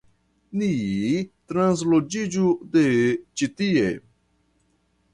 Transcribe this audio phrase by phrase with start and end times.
[0.61, 0.69] Ni
[1.53, 2.87] transloĝiĝu de
[3.37, 3.89] ĉi tie.